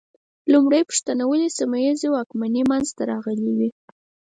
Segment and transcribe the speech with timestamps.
[0.53, 3.69] لومړۍ پوښتنه: ولې سیمه ییزې واکمنۍ منځ ته راغلې وې؟